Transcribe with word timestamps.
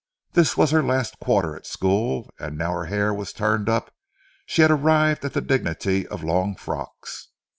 This 0.31 0.57
was 0.57 0.71
her 0.71 0.81
last 0.81 1.19
quarter 1.19 1.55
at 1.55 1.67
school, 1.67 2.27
and 2.39 2.57
now 2.57 2.71
her 2.71 2.85
hair 2.85 3.13
was 3.13 3.31
turned 3.31 3.69
up 3.69 3.89
and 3.89 3.93
she 4.47 4.63
had 4.63 4.71
arrived 4.71 5.23
at 5.23 5.33
the 5.33 5.41
dignity 5.41 6.07
of 6.07 6.23
long 6.23 6.55
frocks. 6.55 7.27